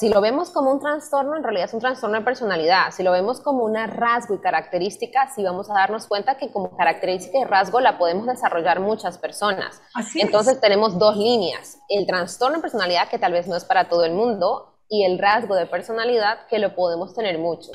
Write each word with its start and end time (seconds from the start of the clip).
si 0.00 0.08
lo 0.08 0.22
vemos 0.22 0.48
como 0.48 0.72
un 0.72 0.80
trastorno, 0.80 1.36
en 1.36 1.42
realidad 1.42 1.66
es 1.66 1.74
un 1.74 1.80
trastorno 1.80 2.18
de 2.18 2.24
personalidad. 2.24 2.90
Si 2.90 3.02
lo 3.02 3.12
vemos 3.12 3.38
como 3.42 3.64
una 3.64 3.86
rasgo 3.86 4.34
y 4.34 4.38
característica, 4.38 5.30
sí 5.34 5.42
vamos 5.42 5.68
a 5.68 5.74
darnos 5.74 6.06
cuenta 6.06 6.38
que 6.38 6.50
como 6.50 6.74
característica 6.74 7.38
y 7.38 7.44
rasgo 7.44 7.80
la 7.80 7.98
podemos 7.98 8.26
desarrollar 8.26 8.80
muchas 8.80 9.18
personas. 9.18 9.82
Así 9.92 10.22
Entonces 10.22 10.58
tenemos 10.58 10.98
dos 10.98 11.18
líneas. 11.18 11.80
El 11.90 12.06
trastorno 12.06 12.56
de 12.56 12.62
personalidad, 12.62 13.10
que 13.10 13.18
tal 13.18 13.32
vez 13.32 13.46
no 13.46 13.56
es 13.56 13.66
para 13.66 13.90
todo 13.90 14.06
el 14.06 14.14
mundo, 14.14 14.74
y 14.88 15.04
el 15.04 15.18
rasgo 15.18 15.54
de 15.54 15.66
personalidad, 15.66 16.46
que 16.48 16.58
lo 16.58 16.74
podemos 16.74 17.14
tener 17.14 17.36
muchos. 17.36 17.72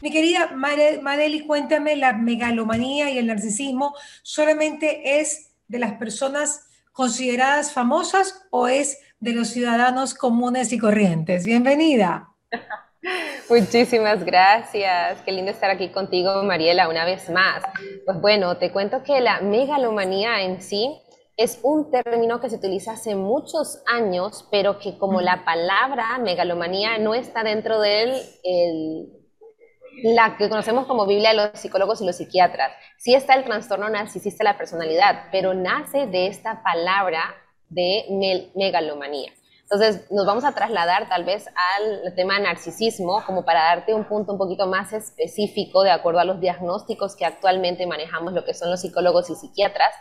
Mi 0.00 0.12
querida 0.12 0.52
Madeli, 0.54 1.44
cuéntame, 1.44 1.96
¿la 1.96 2.12
megalomanía 2.12 3.10
y 3.10 3.18
el 3.18 3.26
narcisismo 3.26 3.96
solamente 4.22 5.18
es 5.18 5.56
de 5.66 5.80
las 5.80 5.94
personas 5.94 6.66
consideradas 6.92 7.72
famosas 7.72 8.44
o 8.50 8.66
es 8.66 8.98
de 9.20 9.32
los 9.32 9.48
ciudadanos 9.48 10.14
comunes 10.14 10.72
y 10.72 10.78
corrientes? 10.78 11.44
Bienvenida. 11.44 12.28
Muchísimas 13.50 14.24
gracias. 14.24 15.20
Qué 15.22 15.32
lindo 15.32 15.50
estar 15.50 15.70
aquí 15.70 15.88
contigo, 15.88 16.42
Mariela, 16.42 16.88
una 16.88 17.04
vez 17.04 17.28
más. 17.30 17.62
Pues 18.04 18.20
bueno, 18.20 18.56
te 18.58 18.70
cuento 18.70 19.02
que 19.02 19.20
la 19.20 19.40
megalomanía 19.40 20.42
en 20.42 20.60
sí 20.60 21.00
es 21.36 21.60
un 21.62 21.90
término 21.90 22.40
que 22.40 22.50
se 22.50 22.56
utiliza 22.56 22.92
hace 22.92 23.14
muchos 23.14 23.82
años, 23.86 24.46
pero 24.50 24.78
que 24.78 24.98
como 24.98 25.20
la 25.20 25.44
palabra 25.44 26.18
megalomanía 26.18 26.98
no 26.98 27.14
está 27.14 27.42
dentro 27.42 27.80
de 27.80 28.02
el 28.42 29.18
la 30.02 30.36
que 30.36 30.48
conocemos 30.48 30.86
como 30.86 31.06
Biblia 31.06 31.30
de 31.30 31.36
los 31.36 31.50
psicólogos 31.54 32.00
y 32.00 32.06
los 32.06 32.16
psiquiatras. 32.16 32.72
Sí 32.98 33.14
está 33.14 33.34
el 33.34 33.44
trastorno 33.44 33.88
narcisista 33.88 34.44
de 34.44 34.50
la 34.50 34.58
personalidad, 34.58 35.24
pero 35.32 35.54
nace 35.54 36.06
de 36.06 36.28
esta 36.28 36.62
palabra 36.62 37.34
de 37.68 38.50
megalomanía. 38.54 39.32
Entonces, 39.70 40.10
nos 40.10 40.24
vamos 40.24 40.44
a 40.44 40.52
trasladar 40.52 41.10
tal 41.10 41.24
vez 41.24 41.46
al 41.46 42.14
tema 42.14 42.38
narcisismo 42.38 43.22
como 43.26 43.44
para 43.44 43.64
darte 43.64 43.92
un 43.92 44.04
punto 44.04 44.32
un 44.32 44.38
poquito 44.38 44.66
más 44.66 44.94
específico 44.94 45.82
de 45.82 45.90
acuerdo 45.90 46.20
a 46.20 46.24
los 46.24 46.40
diagnósticos 46.40 47.14
que 47.14 47.26
actualmente 47.26 47.86
manejamos 47.86 48.32
lo 48.32 48.44
que 48.46 48.54
son 48.54 48.70
los 48.70 48.80
psicólogos 48.80 49.28
y 49.28 49.34
psiquiatras. 49.34 49.94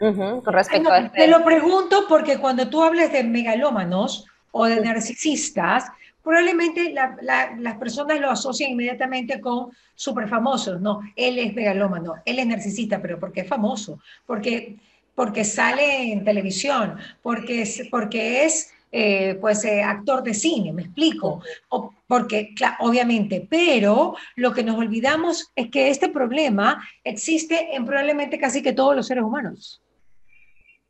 con 0.00 0.42
respecto 0.52 0.90
a 0.90 0.98
este... 0.98 1.16
Te 1.16 1.28
lo 1.28 1.44
pregunto 1.44 2.06
porque 2.08 2.38
cuando 2.38 2.68
tú 2.68 2.82
hables 2.82 3.12
de 3.12 3.22
megalómanos 3.22 4.26
o 4.50 4.64
de 4.64 4.80
narcisistas, 4.80 5.84
probablemente 6.28 6.92
las 6.92 7.78
personas 7.78 8.20
lo 8.20 8.30
asocian 8.30 8.72
inmediatamente 8.72 9.40
con 9.40 9.70
súper 9.94 10.28
famosos, 10.28 10.80
no, 10.80 11.00
él 11.16 11.38
es 11.38 11.54
megalómano, 11.54 12.16
él 12.24 12.38
es 12.38 12.46
narcisista, 12.46 13.00
pero 13.00 13.18
porque 13.18 13.40
es 13.40 13.48
famoso, 13.48 14.00
porque, 14.26 14.76
porque 15.18 15.44
sale 15.44 16.12
en 16.12 16.22
televisión, 16.22 16.96
porque 17.22 17.62
es, 17.62 17.82
porque 17.90 18.44
es 18.44 18.70
eh, 18.92 19.36
pues 19.40 19.64
eh, 19.64 19.82
actor 19.82 20.22
de 20.22 20.32
cine, 20.32 20.72
me 20.72 20.82
explico, 20.82 21.42
o 21.70 21.92
porque 22.06 22.54
obviamente, 22.78 23.44
pero 23.50 24.14
lo 24.36 24.52
que 24.52 24.62
nos 24.62 24.78
olvidamos 24.78 25.50
es 25.56 25.70
que 25.72 25.90
este 25.90 26.08
problema 26.08 26.80
existe 27.02 27.74
en 27.74 27.84
probablemente 27.84 28.38
casi 28.38 28.62
que 28.62 28.72
todos 28.72 28.94
los 28.94 29.08
seres 29.08 29.24
humanos. 29.24 29.82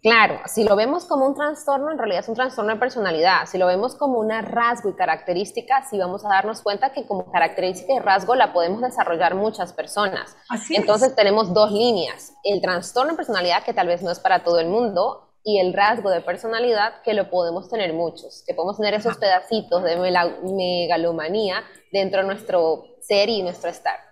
Claro, 0.00 0.40
si 0.46 0.62
lo 0.62 0.76
vemos 0.76 1.06
como 1.06 1.26
un 1.26 1.34
trastorno, 1.34 1.90
en 1.90 1.98
realidad 1.98 2.20
es 2.20 2.28
un 2.28 2.36
trastorno 2.36 2.72
de 2.72 2.78
personalidad. 2.78 3.46
Si 3.46 3.58
lo 3.58 3.66
vemos 3.66 3.96
como 3.96 4.20
una 4.20 4.42
rasgo 4.42 4.88
y 4.90 4.94
característica, 4.94 5.84
sí 5.90 5.98
vamos 5.98 6.24
a 6.24 6.28
darnos 6.28 6.62
cuenta 6.62 6.92
que 6.92 7.04
como 7.04 7.32
característica 7.32 7.94
y 7.94 7.98
rasgo 7.98 8.36
la 8.36 8.52
podemos 8.52 8.80
desarrollar 8.80 9.34
muchas 9.34 9.72
personas. 9.72 10.36
Así 10.48 10.76
Entonces 10.76 11.16
tenemos 11.16 11.52
dos 11.52 11.72
líneas. 11.72 12.32
El 12.44 12.60
trastorno 12.60 13.12
de 13.12 13.16
personalidad, 13.16 13.64
que 13.64 13.74
tal 13.74 13.88
vez 13.88 14.02
no 14.02 14.12
es 14.12 14.20
para 14.20 14.44
todo 14.44 14.60
el 14.60 14.68
mundo, 14.68 15.24
y 15.42 15.58
el 15.58 15.72
rasgo 15.72 16.10
de 16.10 16.20
personalidad, 16.20 17.00
que 17.02 17.14
lo 17.14 17.30
podemos 17.30 17.68
tener 17.68 17.92
muchos, 17.92 18.44
que 18.46 18.54
podemos 18.54 18.76
tener 18.76 18.94
esos 18.94 19.16
pedacitos 19.16 19.82
de 19.82 19.96
megalomanía 19.96 21.64
dentro 21.90 22.20
de 22.20 22.26
nuestro 22.26 22.84
ser 23.00 23.28
y 23.30 23.42
nuestro 23.42 23.70
estar. 23.70 24.07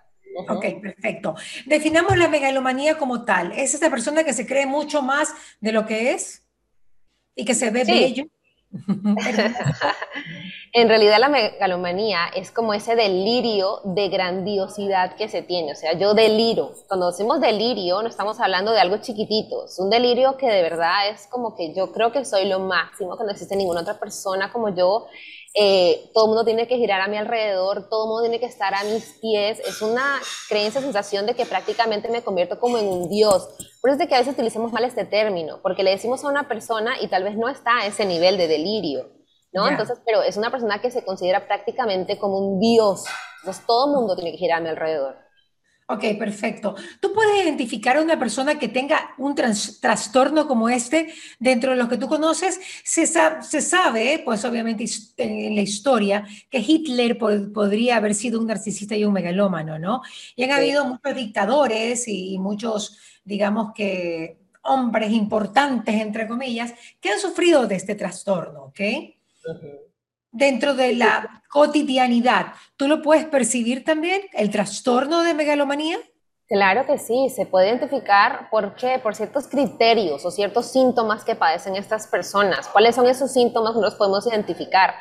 Ok, 0.49 0.65
perfecto. 0.81 1.35
Definamos 1.65 2.17
la 2.17 2.27
megalomanía 2.27 2.97
como 2.97 3.25
tal. 3.25 3.51
¿Es 3.53 3.73
esa 3.73 3.89
persona 3.89 4.23
que 4.23 4.33
se 4.33 4.45
cree 4.45 4.65
mucho 4.65 5.01
más 5.01 5.33
de 5.59 5.71
lo 5.71 5.85
que 5.85 6.13
es 6.13 6.43
y 7.35 7.45
que 7.45 7.55
se 7.55 7.71
ve 7.71 7.83
bello? 7.83 8.25
en 10.73 10.89
realidad 10.89 11.19
la 11.19 11.29
megalomanía 11.29 12.27
es 12.35 12.51
como 12.51 12.73
ese 12.73 12.95
delirio 12.95 13.79
de 13.83 14.09
grandiosidad 14.09 15.15
que 15.15 15.27
se 15.27 15.41
tiene. 15.41 15.71
O 15.71 15.75
sea, 15.75 15.93
yo 15.93 16.13
deliro. 16.13 16.73
Cuando 16.87 17.07
decimos 17.07 17.41
delirio, 17.41 18.03
no 18.03 18.09
estamos 18.09 18.39
hablando 18.39 18.71
de 18.71 18.79
algo 18.79 18.97
chiquitito. 18.97 19.65
Es 19.65 19.79
un 19.79 19.89
delirio 19.89 20.37
que 20.37 20.47
de 20.47 20.61
verdad 20.61 21.09
es 21.09 21.25
como 21.27 21.55
que 21.55 21.73
yo 21.73 21.91
creo 21.91 22.11
que 22.11 22.25
soy 22.25 22.45
lo 22.45 22.59
máximo, 22.59 23.17
que 23.17 23.23
no 23.23 23.31
existe 23.31 23.55
ninguna 23.55 23.81
otra 23.81 23.99
persona 23.99 24.51
como 24.51 24.75
yo 24.75 25.07
eh, 25.59 26.11
todo 26.13 26.25
el 26.25 26.29
mundo 26.29 26.45
tiene 26.45 26.67
que 26.67 26.77
girar 26.77 27.01
a 27.01 27.07
mi 27.07 27.17
alrededor, 27.17 27.89
todo 27.89 28.03
el 28.03 28.09
mundo 28.09 28.21
tiene 28.21 28.39
que 28.39 28.45
estar 28.45 28.75
a 28.75 28.83
mis 28.83 29.17
pies. 29.19 29.59
Es 29.59 29.81
una 29.81 30.19
creencia, 30.47 30.81
sensación 30.81 31.25
de 31.25 31.33
que 31.33 31.47
prácticamente 31.47 32.09
me 32.09 32.21
convierto 32.21 32.59
como 32.59 32.77
en 32.77 32.87
un 32.87 33.09
dios. 33.09 33.49
Por 33.81 33.89
eso 33.89 34.03
es 34.03 34.07
que 34.07 34.13
a 34.13 34.19
veces 34.19 34.35
utilicemos 34.35 34.71
mal 34.71 34.83
este 34.83 35.03
término, 35.03 35.59
porque 35.63 35.81
le 35.81 35.89
decimos 35.89 36.23
a 36.23 36.27
una 36.27 36.47
persona 36.47 37.01
y 37.01 37.07
tal 37.07 37.23
vez 37.23 37.35
no 37.35 37.49
está 37.49 37.79
a 37.79 37.87
ese 37.87 38.05
nivel 38.05 38.37
de 38.37 38.47
delirio, 38.47 39.09
¿no? 39.51 39.67
Entonces, 39.67 39.99
pero 40.05 40.21
es 40.21 40.37
una 40.37 40.51
persona 40.51 40.79
que 40.79 40.91
se 40.91 41.03
considera 41.03 41.47
prácticamente 41.47 42.19
como 42.19 42.37
un 42.37 42.59
dios. 42.59 43.05
Entonces, 43.39 43.65
todo 43.65 43.87
el 43.87 43.95
mundo 43.95 44.15
tiene 44.15 44.33
que 44.33 44.37
girar 44.37 44.59
a 44.59 44.61
mi 44.61 44.69
alrededor. 44.69 45.15
Ok, 45.89 46.03
perfecto. 46.19 46.75
¿Tú 46.99 47.13
puedes 47.13 47.45
identificar 47.45 47.95
a 47.95 48.01
una 48.01 48.19
persona 48.19 48.59
que 48.59 48.67
tenga 48.67 49.15
un 49.17 49.35
trastorno 49.35 50.45
como 50.45 50.67
este 50.67 51.13
dentro 51.39 51.71
de 51.71 51.77
los 51.77 51.87
que 51.87 51.97
tú 51.97 52.09
conoces? 52.09 52.59
Se, 52.83 53.05
sabe, 53.07 54.21
pues 54.25 54.43
obviamente 54.43 54.85
en 55.15 55.55
la 55.55 55.61
historia, 55.61 56.27
que 56.49 56.59
Hitler 56.59 57.17
podría 57.17 57.95
haber 57.95 58.15
sido 58.15 58.41
un 58.41 58.47
narcisista 58.47 58.97
y 58.97 59.05
un 59.05 59.13
megalómano, 59.13 59.79
¿no? 59.79 60.01
Y 60.35 60.43
han 60.43 60.51
habido 60.51 60.83
muchos 60.83 61.15
dictadores 61.15 62.05
y, 62.09 62.37
muchos, 62.37 62.97
digamos 63.23 63.71
que, 63.73 64.39
hombres 64.63 65.11
importantes, 65.11 65.95
entre 65.95 66.27
comillas, 66.27 66.73
que 66.99 67.11
han 67.11 67.19
sufrido 67.19 67.65
de 67.65 67.75
este 67.75 67.95
trastorno, 67.95 68.65
¿ok? 68.65 68.81
Dentro 70.37 70.73
de 70.73 70.93
la 70.93 71.43
cotidianidad, 71.49 72.47
¿tú 72.75 72.87
lo 72.87 73.01
puedes 73.01 73.25
percibir 73.25 73.83
también, 73.83 74.21
el 74.33 74.51
trastorno 74.51 75.23
de 75.23 75.33
megalomanía? 75.33 75.97
Claro 76.47 76.85
que 76.85 76.97
sí, 76.97 77.29
se 77.35 77.45
puede 77.45 77.67
identificar 77.67 78.49
por 78.49 78.75
qué, 78.75 78.99
por 78.99 79.15
ciertos 79.15 79.47
criterios 79.47 80.25
o 80.25 80.31
ciertos 80.31 80.71
síntomas 80.71 81.25
que 81.25 81.35
padecen 81.35 81.75
estas 81.75 82.07
personas. 82.07 82.69
¿Cuáles 82.69 82.95
son 82.95 83.07
esos 83.07 83.33
síntomas 83.33 83.73
que 83.73 83.81
los 83.81 83.95
podemos 83.95 84.25
identificar? 84.27 84.95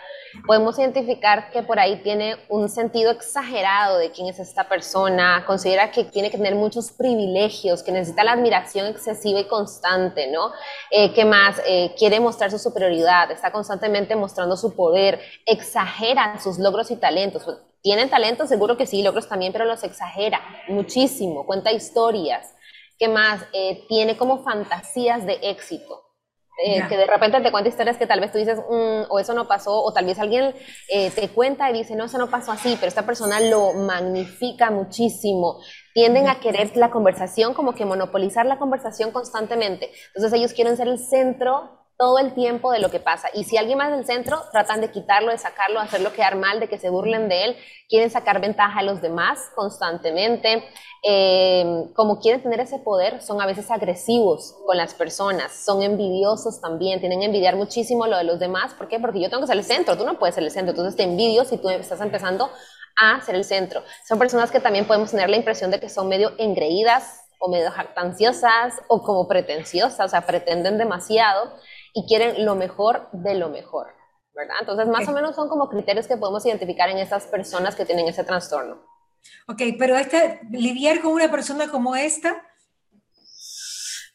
Podemos 0.46 0.78
identificar 0.78 1.50
que 1.50 1.62
por 1.62 1.78
ahí 1.78 2.02
tiene 2.02 2.36
un 2.48 2.68
sentido 2.68 3.10
exagerado 3.10 3.98
de 3.98 4.10
quién 4.10 4.28
es 4.28 4.38
esta 4.38 4.68
persona, 4.68 5.44
considera 5.46 5.90
que 5.90 6.04
tiene 6.04 6.30
que 6.30 6.36
tener 6.36 6.54
muchos 6.54 6.90
privilegios, 6.92 7.82
que 7.82 7.92
necesita 7.92 8.24
la 8.24 8.32
admiración 8.32 8.86
excesiva 8.86 9.40
y 9.40 9.44
constante, 9.44 10.30
¿no? 10.30 10.50
Eh, 10.90 11.12
¿Qué 11.14 11.24
más? 11.24 11.60
Eh, 11.66 11.94
quiere 11.98 12.20
mostrar 12.20 12.50
su 12.50 12.58
superioridad, 12.58 13.30
está 13.30 13.50
constantemente 13.50 14.16
mostrando 14.16 14.56
su 14.56 14.74
poder, 14.74 15.20
exagera 15.46 16.38
sus 16.40 16.58
logros 16.58 16.90
y 16.90 16.96
talentos. 16.96 17.44
Tienen 17.82 18.10
talentos, 18.10 18.48
seguro 18.48 18.76
que 18.76 18.86
sí, 18.86 19.02
logros 19.02 19.28
también, 19.28 19.52
pero 19.52 19.64
los 19.64 19.84
exagera 19.84 20.40
muchísimo, 20.68 21.46
cuenta 21.46 21.72
historias. 21.72 22.54
¿Qué 22.98 23.08
más? 23.08 23.42
Eh, 23.52 23.84
tiene 23.88 24.16
como 24.16 24.42
fantasías 24.42 25.26
de 25.26 25.38
éxito. 25.42 26.05
Eh, 26.64 26.82
que 26.88 26.96
de 26.96 27.06
repente 27.06 27.40
te 27.42 27.50
cuenta 27.50 27.68
historias 27.68 27.98
que 27.98 28.06
tal 28.06 28.20
vez 28.20 28.32
tú 28.32 28.38
dices, 28.38 28.58
mm, 28.58 29.10
o 29.10 29.18
eso 29.18 29.34
no 29.34 29.46
pasó, 29.46 29.82
o 29.82 29.92
tal 29.92 30.06
vez 30.06 30.18
alguien 30.18 30.54
eh, 30.88 31.10
te 31.10 31.28
cuenta 31.28 31.70
y 31.70 31.74
dice, 31.74 31.94
no, 31.94 32.04
eso 32.06 32.16
no 32.16 32.30
pasó 32.30 32.52
así, 32.52 32.76
pero 32.76 32.88
esta 32.88 33.04
persona 33.04 33.40
lo 33.40 33.74
magnifica 33.74 34.70
muchísimo. 34.70 35.60
Tienden 35.92 36.28
a 36.28 36.40
querer 36.40 36.74
la 36.76 36.90
conversación, 36.90 37.52
como 37.52 37.74
que 37.74 37.84
monopolizar 37.84 38.46
la 38.46 38.58
conversación 38.58 39.10
constantemente. 39.10 39.90
Entonces 40.14 40.32
ellos 40.32 40.54
quieren 40.54 40.76
ser 40.78 40.88
el 40.88 40.98
centro 40.98 41.85
todo 41.98 42.18
el 42.18 42.34
tiempo 42.34 42.72
de 42.72 42.78
lo 42.78 42.90
que 42.90 43.00
pasa. 43.00 43.28
Y 43.32 43.44
si 43.44 43.56
alguien 43.56 43.78
más 43.78 43.90
del 43.90 44.04
centro, 44.04 44.42
tratan 44.52 44.80
de 44.80 44.90
quitarlo, 44.90 45.30
de 45.30 45.38
sacarlo, 45.38 45.80
de 45.80 45.86
hacerlo 45.86 46.12
quedar 46.12 46.36
mal, 46.36 46.60
de 46.60 46.68
que 46.68 46.78
se 46.78 46.90
burlen 46.90 47.28
de 47.28 47.44
él, 47.44 47.56
quieren 47.88 48.10
sacar 48.10 48.40
ventaja 48.40 48.80
a 48.80 48.82
los 48.82 49.00
demás 49.00 49.50
constantemente. 49.54 50.62
Eh, 51.02 51.84
como 51.94 52.18
quieren 52.20 52.42
tener 52.42 52.60
ese 52.60 52.78
poder, 52.78 53.22
son 53.22 53.40
a 53.40 53.46
veces 53.46 53.70
agresivos 53.70 54.56
con 54.66 54.76
las 54.76 54.92
personas, 54.94 55.52
son 55.64 55.82
envidiosos 55.82 56.60
también, 56.60 57.00
tienen 57.00 57.20
que 57.20 57.26
envidiar 57.26 57.56
muchísimo 57.56 58.06
lo 58.06 58.18
de 58.18 58.24
los 58.24 58.38
demás. 58.38 58.74
¿Por 58.74 58.88
qué? 58.88 58.98
Porque 58.98 59.20
yo 59.20 59.30
tengo 59.30 59.42
que 59.42 59.48
ser 59.48 59.56
el 59.56 59.64
centro, 59.64 59.96
tú 59.96 60.04
no 60.04 60.18
puedes 60.18 60.34
ser 60.34 60.44
el 60.44 60.50
centro, 60.50 60.70
entonces 60.72 60.96
te 60.96 61.04
envidio 61.04 61.44
si 61.44 61.56
tú 61.58 61.70
estás 61.70 62.00
empezando 62.00 62.50
a 63.00 63.20
ser 63.20 63.34
el 63.34 63.44
centro. 63.44 63.82
Son 64.06 64.18
personas 64.18 64.50
que 64.50 64.60
también 64.60 64.86
podemos 64.86 65.10
tener 65.10 65.30
la 65.30 65.36
impresión 65.36 65.70
de 65.70 65.80
que 65.80 65.88
son 65.88 66.08
medio 66.08 66.32
engreídas 66.38 67.22
o 67.38 67.50
medio 67.50 67.70
jactanciosas 67.70 68.80
o 68.88 69.02
como 69.02 69.28
pretenciosas, 69.28 70.06
o 70.06 70.08
sea, 70.08 70.22
pretenden 70.26 70.78
demasiado 70.78 71.52
y 71.96 72.06
quieren 72.06 72.44
lo 72.44 72.54
mejor 72.54 73.08
de 73.10 73.34
lo 73.34 73.48
mejor, 73.48 73.86
¿verdad? 74.34 74.56
Entonces, 74.60 74.86
más 74.86 75.08
o 75.08 75.12
menos 75.12 75.34
son 75.34 75.48
como 75.48 75.70
criterios 75.70 76.06
que 76.06 76.18
podemos 76.18 76.44
identificar 76.44 76.90
en 76.90 76.98
estas 76.98 77.24
personas 77.24 77.74
que 77.74 77.86
tienen 77.86 78.06
ese 78.06 78.22
trastorno. 78.22 78.82
Ok, 79.48 79.62
pero 79.78 79.96
este, 79.96 80.40
lidiar 80.50 81.00
con 81.00 81.12
una 81.12 81.30
persona 81.30 81.68
como 81.70 81.96
esta. 81.96 82.45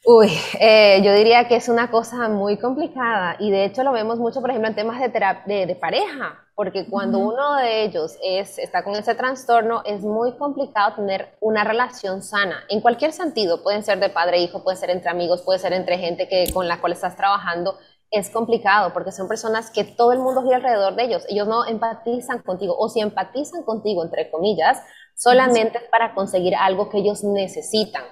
Uy, 0.04 0.32
eh, 0.60 1.00
yo 1.04 1.14
diría 1.14 1.48
que 1.48 1.56
es 1.56 1.70
una 1.70 1.92
cosa 1.92 2.28
muy 2.28 2.58
complicada 2.58 3.36
y 3.38 3.52
de 3.52 3.66
hecho 3.66 3.84
lo 3.84 3.92
vemos 3.92 4.18
mucho, 4.18 4.42
por 4.42 4.50
ejemplo, 4.50 4.68
en 4.68 4.76
temas 4.76 5.00
de, 5.00 5.66
de, 5.68 5.76
pareja, 5.76 6.40
porque 6.56 6.88
cuando 6.90 7.20
uno 7.20 7.58
de 7.58 7.84
ellos 7.84 8.18
es, 8.24 8.58
está 8.58 8.84
con 8.84 8.96
ese 8.96 9.14
trastorno 9.14 9.84
es 9.86 10.02
muy 10.02 10.36
complicado 10.38 10.96
tener 10.96 11.38
una 11.40 11.64
relación 11.64 12.24
sana, 12.24 12.64
en 12.70 12.82
cualquier 12.82 13.12
sentido, 13.12 13.62
pueden 13.62 13.84
ser 13.84 14.00
de 14.00 14.10
padre 14.10 14.38
e 14.38 14.42
hijo, 14.42 14.64
puede 14.64 14.78
ser 14.78 14.90
entre 14.90 15.12
amigos, 15.12 15.44
puede 15.44 15.60
ser 15.60 15.72
entre 15.74 16.00
gente 16.00 16.28
que, 16.28 16.52
con 16.52 16.68
la 16.68 16.82
cual 16.82 16.94
estás 16.94 17.16
trabajando, 17.16 17.78
es 18.10 18.32
complicado 18.32 18.94
porque 18.94 19.12
son 19.12 19.28
personas 19.28 19.70
que 19.70 19.84
todo 19.84 20.14
el 20.14 20.20
mundo 20.20 20.42
gira 20.42 20.56
alrededor 20.56 20.96
de 20.96 21.04
ellos, 21.04 21.26
ellos 21.30 21.48
no 21.48 21.68
empatizan 21.68 22.40
contigo 22.40 22.76
o 22.76 22.90
si 22.90 23.02
empatizan 23.02 23.62
contigo, 23.62 24.04
entre 24.04 24.32
comillas, 24.32 24.82
solamente 25.16 25.78
es 25.78 25.84
para 25.92 26.16
conseguir 26.16 26.56
algo 26.56 26.90
que 26.90 26.98
ellos 26.98 27.24
necesitan 27.24 28.04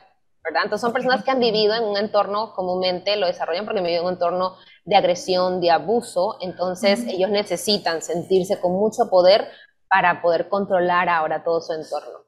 entonces 0.50 0.82
son 0.82 0.94
personas 0.94 1.24
que 1.24 1.32
han 1.32 1.40
vivido 1.40 1.76
en 1.76 1.84
un 1.84 1.98
entorno, 1.98 2.54
comúnmente 2.54 3.16
lo 3.18 3.28
desarrollan 3.28 3.66
porque 3.66 3.82
viven 3.82 4.00
en 4.00 4.06
un 4.06 4.14
entorno 4.14 4.56
de 4.86 4.96
agresión, 4.96 5.62
de 5.62 5.72
abuso, 5.72 6.38
entonces 6.42 7.06
ellos 7.08 7.30
necesitan 7.30 8.02
sentirse 8.02 8.60
con 8.60 8.74
mucho 8.74 9.10
poder 9.10 9.48
para 9.88 10.22
poder 10.22 10.50
controlar 10.50 11.10
ahora 11.10 11.44
todo 11.44 11.62
su 11.62 11.74
entorno. 11.74 12.20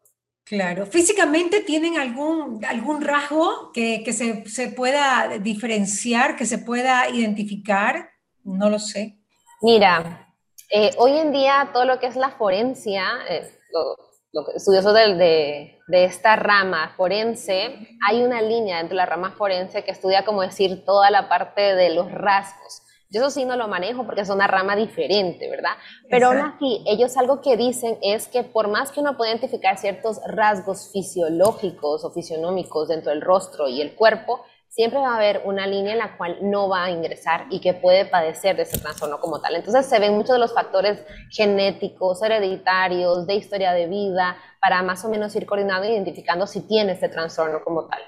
Claro, 0.44 0.86
físicamente 0.86 1.62
tienen 1.62 1.98
algún, 1.98 2.64
algún 2.66 3.02
rasgo 3.02 3.72
que, 3.74 4.04
que 4.04 4.12
se, 4.12 4.46
se, 4.50 4.68
pueda 4.68 5.38
diferenciar, 5.40 6.36
que 6.36 6.46
se 6.46 6.58
pueda 6.58 7.10
identificar, 7.10 8.10
no 8.44 8.70
lo 8.70 8.80
sé. 8.80 9.20
Mira, 9.62 10.36
eh, 10.70 10.92
hoy 10.98 11.18
en 11.18 11.32
día 11.32 11.70
todo 11.72 11.86
lo 11.86 12.00
que 12.00 12.08
es 12.08 12.16
la 12.16 12.32
forencia, 12.32 13.04
eh, 13.30 13.50
los 13.72 14.11
estudiosos 14.56 14.94
de, 14.94 15.80
de, 15.88 16.06
esta 16.06 16.36
rama 16.36 16.94
forense, 16.96 17.98
hay 18.08 18.24
una 18.24 18.42
línea 18.42 18.78
dentro 18.78 18.96
de 18.96 19.04
la 19.04 19.06
rama 19.06 19.32
forense 19.32 19.84
que 19.84 19.92
estudia, 19.92 20.24
como 20.24 20.42
decir, 20.42 20.86
toda 20.86 21.12
la 21.12 21.28
parte 21.28 21.76
de 21.76 21.94
los 21.94 22.12
rasgos. 22.12 22.82
Yo 23.14 23.20
eso 23.20 23.30
sí 23.30 23.44
no 23.44 23.58
lo 23.58 23.68
manejo 23.68 24.06
porque 24.06 24.22
es 24.22 24.30
una 24.30 24.48
rama 24.48 24.74
diferente, 24.78 25.50
¿verdad? 25.50 25.74
Pero 26.10 26.28
aún 26.28 26.38
así, 26.38 26.82
ellos 26.88 27.18
algo 27.18 27.42
que 27.42 27.58
dicen 27.58 27.98
es 28.02 28.30
que 28.30 28.44
por 28.44 28.70
más 28.70 28.94
que 28.94 29.02
uno 29.02 29.18
pueda 29.18 29.32
identificar 29.32 29.78
ciertos 29.78 30.22
rasgos 30.26 30.90
fisiológicos 30.94 32.06
o 32.06 32.12
fisionómicos 32.12 32.88
dentro 32.88 33.12
del 33.12 33.20
rostro 33.20 33.68
y 33.68 33.82
el 33.82 33.96
cuerpo, 33.96 34.46
siempre 34.72 35.00
va 35.00 35.14
a 35.14 35.16
haber 35.18 35.42
una 35.44 35.68
línea 35.68 35.92
en 35.92 36.00
la 36.00 36.16
cual 36.18 36.38
no 36.42 36.70
va 36.70 36.86
a 36.86 36.90
ingresar 36.90 37.46
y 37.50 37.60
que 37.60 37.74
puede 37.74 38.06
padecer 38.06 38.56
de 38.56 38.64
ese 38.64 38.80
trastorno 38.80 39.20
como 39.20 39.42
tal. 39.42 39.56
Entonces 39.56 39.86
se 39.86 40.00
ven 40.00 40.16
muchos 40.16 40.34
de 40.34 40.40
los 40.40 40.54
factores 40.54 41.04
genéticos, 41.30 42.24
hereditarios, 42.24 43.28
de 43.28 43.36
historia 43.36 43.74
de 43.74 43.88
vida, 43.88 44.38
para 44.62 44.82
más 44.82 45.04
o 45.04 45.10
menos 45.10 45.36
ir 45.36 45.46
coordinando 45.46 45.86
e 45.86 45.92
identificando 45.92 46.48
si 46.48 46.62
tiene 46.62 46.94
este 46.94 47.10
trastorno 47.10 47.62
como 47.64 47.86
tal. 47.88 48.00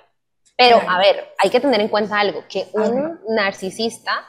Pero, 0.55 0.79
a 0.87 0.99
ver, 0.99 1.33
hay 1.39 1.49
que 1.49 1.59
tener 1.59 1.81
en 1.81 1.89
cuenta 1.89 2.19
algo, 2.19 2.43
que 2.47 2.67
un 2.73 3.19
narcisista 3.27 4.25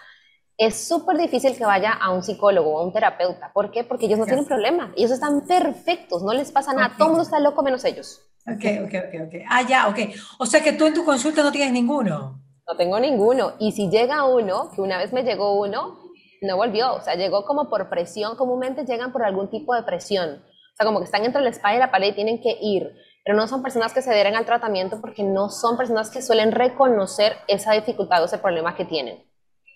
es 0.57 0.87
súper 0.87 1.17
difícil 1.17 1.57
que 1.57 1.65
vaya 1.65 1.93
a 1.93 2.11
un 2.13 2.23
psicólogo 2.23 2.75
o 2.75 2.79
a 2.79 2.85
un 2.85 2.93
terapeuta. 2.93 3.51
¿Por 3.53 3.71
qué? 3.71 3.83
Porque 3.83 4.07
ellos 4.07 4.19
no 4.19 4.27
tienen 4.27 4.45
problema. 4.45 4.93
Ellos 4.97 5.11
están 5.11 5.47
perfectos, 5.47 6.23
no 6.23 6.33
les 6.33 6.53
pasa 6.53 6.73
nada. 6.73 6.95
Todo 6.97 7.09
el 7.09 7.11
mundo 7.11 7.25
está 7.25 7.41
loco 7.41 7.63
menos 7.63 7.85
ellos. 7.85 8.21
Ok, 8.47 8.65
ok, 8.85 8.95
ok, 9.09 9.21
ok. 9.27 9.35
Ah, 9.49 9.63
ya, 9.63 9.89
ok. 9.89 9.99
O 10.39 10.47
sea 10.47 10.63
que 10.63 10.73
tú 10.73 10.87
en 10.87 10.95
tu 10.95 11.05
consulta 11.05 11.43
no 11.43 11.51
tienes 11.51 11.73
ninguno. 11.73 12.41
No 12.67 12.77
tengo 12.77 13.01
ninguno. 13.01 13.55
Y 13.59 13.73
si 13.73 13.91
llega 13.91 14.25
uno, 14.25 14.71
que 14.75 14.81
una 14.81 14.99
vez 14.99 15.13
me 15.13 15.25
llegó 15.25 15.59
uno, 15.59 15.99
no 16.41 16.57
volvió. 16.57 16.95
O 16.95 17.01
sea, 17.01 17.17
llegó 17.17 17.45
como 17.45 17.69
por 17.69 17.89
presión. 17.89 18.37
Comúnmente 18.37 18.85
llegan 18.85 19.13
por 19.13 19.25
algún 19.25 19.51
tipo 19.51 19.75
de 19.75 19.83
presión. 19.83 20.37
O 20.37 20.77
sea, 20.77 20.87
como 20.87 21.01
que 21.01 21.07
están 21.07 21.25
entre 21.25 21.43
la 21.43 21.51
espalda 21.51 21.77
y 21.77 21.81
la 21.81 21.91
pared 21.91 22.09
y 22.09 22.13
tienen 22.13 22.41
que 22.41 22.57
ir. 22.61 22.93
Pero 23.25 23.37
no 23.37 23.49
son 23.49 23.63
personas 23.63 23.93
que 23.93 24.03
se 24.03 24.11
adhieren 24.11 24.37
al 24.37 24.45
tratamiento 24.45 25.01
porque 25.01 25.25
no 25.25 25.49
son 25.49 25.77
personas 25.77 26.11
que 26.11 26.23
suelen 26.23 26.53
reconocer 26.53 27.37
esa 27.49 27.73
dificultad 27.73 28.23
o 28.23 28.27
ese 28.27 28.39
problema 28.39 28.77
que 28.77 28.85
tienen 28.85 29.25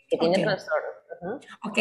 que 0.08 0.18
tiene 0.18 0.42
trastorno. 0.42 0.88
Ok, 1.64 1.78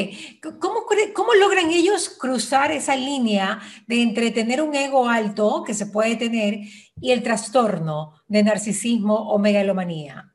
¿Cómo, 0.60 0.86
¿cómo 1.14 1.34
logran 1.36 1.70
ellos 1.70 2.10
cruzar 2.10 2.72
esa 2.72 2.96
línea 2.96 3.60
de 3.88 4.02
entretener 4.02 4.62
un 4.62 4.74
ego 4.74 5.08
alto 5.08 5.64
que 5.64 5.74
se 5.74 5.86
puede 5.86 6.16
tener 6.16 6.60
y 7.00 7.12
el 7.12 7.22
trastorno 7.22 8.14
de 8.28 8.44
narcisismo 8.44 9.32
o 9.32 9.38
megalomanía? 9.38 10.34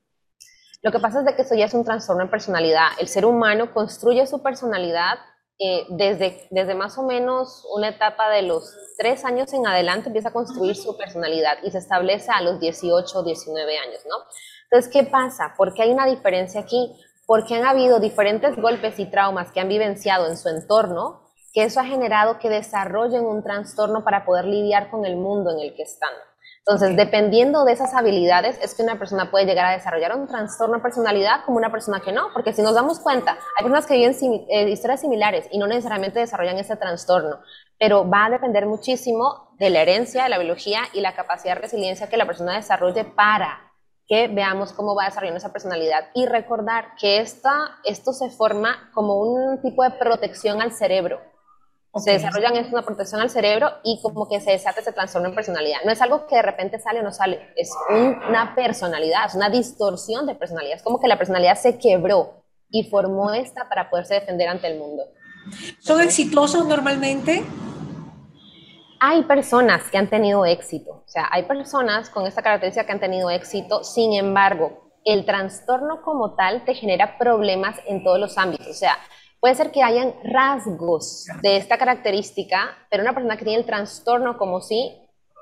Lo 0.83 0.91
que 0.91 0.99
pasa 0.99 1.21
es 1.21 1.25
de 1.25 1.35
que 1.35 1.43
eso 1.43 1.55
ya 1.55 1.67
es 1.67 1.75
un 1.75 1.85
trastorno 1.85 2.23
en 2.23 2.31
personalidad. 2.31 2.89
El 2.99 3.09
ser 3.09 3.25
humano 3.25 3.73
construye 3.73 4.27
su 4.27 4.43
personalidad 4.43 5.19
eh, 5.59 5.85
desde, 5.91 6.49
desde 6.51 6.75
más 6.75 6.99
o 6.99 7.05
menos 7.05 7.65
una 7.73 7.91
etapa 7.91 8.31
de 8.31 8.43
los 8.43 8.75
tres 8.99 9.25
años 9.25 9.53
en 9.53 9.65
adelante, 9.67 10.09
empieza 10.09 10.31
a 10.31 10.33
construir 10.33 10.75
su 10.75 10.97
personalidad 10.97 11.59
y 11.63 11.71
se 11.71 11.79
establece 11.79 12.33
a 12.33 12.41
los 12.41 12.59
18 12.59 13.19
o 13.19 13.23
19 13.23 13.79
años, 13.79 14.01
¿no? 14.09 14.17
Entonces, 14.65 14.93
¿qué 14.93 15.05
pasa? 15.05 15.55
Porque 15.57 15.83
hay 15.83 15.93
una 15.93 16.07
diferencia 16.07 16.63
aquí 16.63 16.93
porque 17.27 17.55
han 17.55 17.65
habido 17.65 18.01
diferentes 18.01 18.57
golpes 18.57 18.99
y 18.99 19.07
traumas 19.07 19.53
que 19.53 19.61
han 19.61 19.69
vivenciado 19.69 20.27
en 20.27 20.37
su 20.37 20.49
entorno, 20.49 21.21
que 21.53 21.65
eso 21.65 21.81
ha 21.81 21.85
generado 21.85 22.39
que 22.39 22.49
desarrollen 22.49 23.25
un 23.25 23.43
trastorno 23.43 24.05
para 24.05 24.25
poder 24.25 24.47
lidiar 24.47 24.91
con 24.91 25.05
el 25.05 25.17
mundo 25.17 25.51
en 25.51 25.61
el 25.61 25.75
que 25.75 25.83
están. 25.83 26.13
Entonces, 26.65 26.97
dependiendo 26.97 27.65
de 27.65 27.73
esas 27.73 27.93
habilidades, 27.93 28.57
es 28.63 28.77
que 28.77 28.85
una 28.85 28.97
persona 28.97 29.33
puede 29.33 29.47
llegar 29.47 29.67
a 29.67 29.73
desarrollar 29.73 30.17
un 30.17 30.29
trastorno 30.29 30.77
de 30.77 30.83
personalidad 30.83 31.45
como 31.45 31.57
una 31.57 31.73
persona 31.73 32.01
que 32.01 32.13
no, 32.13 32.29
porque 32.33 32.53
si 32.53 32.63
nos 32.63 32.75
damos 32.75 33.01
cuenta, 33.01 33.33
hay 33.33 33.65
personas 33.65 33.85
que 33.85 33.95
viven 33.95 34.15
eh, 34.49 34.71
historias 34.71 35.01
similares 35.01 35.49
y 35.51 35.59
no 35.59 35.67
necesariamente 35.67 36.21
desarrollan 36.21 36.59
ese 36.59 36.77
trastorno, 36.77 37.41
pero 37.81 38.09
va 38.09 38.27
a 38.27 38.31
depender 38.31 38.67
muchísimo 38.67 39.49
de 39.59 39.71
la 39.71 39.83
herencia, 39.83 40.23
de 40.23 40.29
la 40.29 40.39
biología 40.39 40.83
y 40.93 41.01
la 41.01 41.17
capacidad 41.17 41.57
de 41.57 41.63
resiliencia 41.63 42.09
que 42.09 42.17
la 42.17 42.27
persona 42.27 42.55
desarrolle 42.55 43.05
para 43.05 43.72
que 44.09 44.29
veamos 44.29 44.73
cómo 44.73 44.95
va 44.95 45.07
desarrollando 45.07 45.39
esa 45.39 45.53
personalidad 45.53 46.09
y 46.15 46.27
recordar 46.27 46.95
que 46.99 47.21
esta, 47.21 47.79
esto 47.85 48.13
se 48.13 48.31
forma 48.31 48.91
como 48.93 49.21
un 49.21 49.61
tipo 49.63 49.83
de 49.83 49.91
protección 49.93 50.61
al 50.61 50.73
cerebro. 50.73 51.21
Se 51.97 52.13
desarrollan 52.13 52.57
es 52.57 52.73
una 52.73 52.83
protección 52.83 53.21
al 53.21 53.29
cerebro 53.29 53.71
y 53.85 54.01
como 54.03 54.27
que 54.27 54.41
se 54.41 54.53
desata 54.53 54.81
ese 54.81 54.93
trastorno 54.93 55.29
en 55.29 55.35
personalidad. 55.35 55.81
No 55.85 55.93
es 55.93 56.01
algo 56.01 56.27
que 56.27 56.37
de 56.37 56.43
repente 56.43 56.79
sale 56.79 57.01
o 57.01 57.03
no 57.03 57.13
sale, 57.13 57.53
es 57.55 57.71
una 57.91 58.55
personalidad, 58.55 59.27
es 59.27 59.35
una 59.35 59.51
distorsión 59.51 60.27
de 60.27 60.35
personalidad. 60.35 60.77
Es 60.77 60.83
como 60.83 60.99
que 60.99 61.07
la 61.07 61.19
personalidad 61.19 61.55
se 61.55 61.79
quebró 61.79 62.45
y 62.71 62.85
formó 62.85 63.33
esta 63.33 63.69
para 63.69 63.91
poderse 63.91 64.15
defender 64.15 64.49
ante 64.49 64.69
el 64.69 64.79
mundo. 64.79 65.05
¿Son 65.81 66.01
exitosos 66.01 66.67
normalmente? 66.67 67.45
Hay 69.05 69.25
personas 69.25 69.91
que 69.91 69.99
han 69.99 70.09
tenido 70.09 70.47
éxito, 70.47 71.03
o 71.05 71.09
sea, 71.09 71.27
hay 71.33 71.43
personas 71.43 72.09
con 72.09 72.25
esta 72.25 72.41
característica 72.41 72.87
que 72.87 72.93
han 72.93 73.01
tenido 73.01 73.31
éxito, 73.31 73.83
sin 73.83 74.13
embargo, 74.13 74.93
el 75.05 75.25
trastorno 75.25 76.03
como 76.03 76.37
tal 76.37 76.65
te 76.65 76.75
genera 76.75 77.19
problemas 77.19 77.81
en 77.89 78.05
todos 78.05 78.21
los 78.21 78.39
ámbitos, 78.39 78.69
o 78.69 78.75
sea, 78.75 78.97
puede 79.41 79.57
ser 79.57 79.73
que 79.73 79.83
hayan 79.83 80.15
rasgos 80.23 81.27
de 81.43 81.57
esta 81.57 81.79
característica, 81.79 82.77
pero 82.93 83.03
una 83.03 83.13
persona 83.13 83.37
que 83.37 83.45
tiene 83.45 83.59
el 83.59 83.67
trastorno 83.67 84.39
como 84.39 84.61
si 84.61 84.97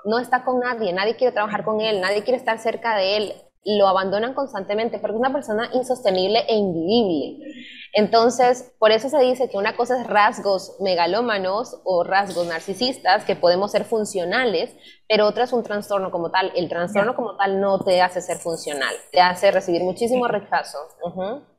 no 0.06 0.18
está 0.18 0.42
con 0.42 0.60
nadie, 0.60 0.94
nadie 0.94 1.16
quiere 1.16 1.34
trabajar 1.34 1.62
con 1.62 1.82
él, 1.82 2.00
nadie 2.00 2.22
quiere 2.22 2.38
estar 2.38 2.58
cerca 2.60 2.96
de 2.96 3.18
él, 3.18 3.34
lo 3.66 3.88
abandonan 3.88 4.32
constantemente 4.32 4.98
porque 4.98 5.16
es 5.16 5.20
una 5.20 5.34
persona 5.34 5.68
insostenible 5.74 6.46
e 6.48 6.54
invivible. 6.54 7.44
Entonces, 7.92 8.72
por 8.78 8.92
eso 8.92 9.08
se 9.08 9.18
dice 9.18 9.48
que 9.48 9.56
una 9.56 9.76
cosa 9.76 10.00
es 10.00 10.06
rasgos 10.06 10.76
megalómanos 10.80 11.80
o 11.84 12.04
rasgos 12.04 12.46
narcisistas 12.46 13.24
que 13.24 13.36
podemos 13.36 13.72
ser 13.72 13.84
funcionales, 13.84 14.74
pero 15.08 15.26
otra 15.26 15.44
es 15.44 15.52
un 15.52 15.64
trastorno 15.64 16.10
como 16.10 16.30
tal. 16.30 16.52
El 16.54 16.68
trastorno 16.68 17.16
como 17.16 17.36
tal 17.36 17.60
no 17.60 17.80
te 17.80 18.00
hace 18.00 18.20
ser 18.20 18.38
funcional, 18.38 18.94
te 19.10 19.20
hace 19.20 19.50
recibir 19.50 19.82
muchísimo 19.82 20.28
rechazo. 20.28 20.78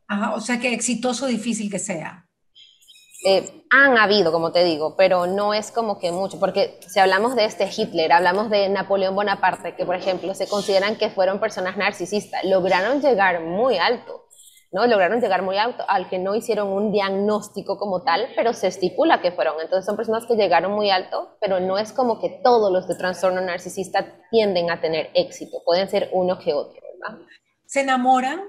Ajá, 0.07 0.33
o 0.35 0.39
sea 0.39 0.59
que 0.59 0.73
exitoso 0.73 1.25
difícil 1.25 1.69
que 1.69 1.79
sea. 1.79 2.27
Eh, 3.23 3.65
han 3.69 3.99
habido, 3.99 4.31
como 4.31 4.51
te 4.51 4.63
digo, 4.63 4.95
pero 4.97 5.27
no 5.27 5.53
es 5.53 5.71
como 5.71 5.99
que 5.99 6.11
mucho, 6.11 6.39
porque 6.39 6.79
si 6.87 6.99
hablamos 6.99 7.35
de 7.35 7.45
este 7.45 7.69
Hitler, 7.69 8.11
hablamos 8.11 8.49
de 8.49 8.67
Napoleón 8.67 9.13
Bonaparte, 9.13 9.75
que 9.75 9.85
por 9.85 9.95
ejemplo 9.95 10.33
se 10.33 10.47
consideran 10.47 10.95
que 10.95 11.11
fueron 11.11 11.39
personas 11.39 11.77
narcisistas, 11.77 12.43
lograron 12.45 12.99
llegar 12.99 13.41
muy 13.41 13.77
alto, 13.77 14.20
¿no? 14.71 14.85
Lograron 14.87 15.19
llegar 15.19 15.41
muy 15.41 15.57
alto, 15.57 15.83
al 15.87 16.09
que 16.09 16.17
no 16.17 16.33
hicieron 16.35 16.69
un 16.69 16.91
diagnóstico 16.91 17.77
como 17.77 18.03
tal, 18.03 18.27
pero 18.35 18.53
se 18.53 18.67
estipula 18.67 19.21
que 19.21 19.31
fueron. 19.31 19.55
Entonces 19.61 19.85
son 19.85 19.97
personas 19.97 20.25
que 20.25 20.35
llegaron 20.35 20.71
muy 20.71 20.89
alto, 20.89 21.37
pero 21.41 21.59
no 21.59 21.77
es 21.77 21.91
como 21.91 22.19
que 22.19 22.29
todos 22.43 22.71
los 22.71 22.87
de 22.87 22.95
trastorno 22.95 23.41
narcisista 23.41 24.05
tienden 24.29 24.71
a 24.71 24.79
tener 24.79 25.09
éxito, 25.13 25.61
pueden 25.65 25.89
ser 25.89 26.09
uno 26.13 26.39
que 26.39 26.53
otro, 26.53 26.79
¿verdad? 26.81 27.19
¿Se 27.65 27.81
enamoran 27.81 28.41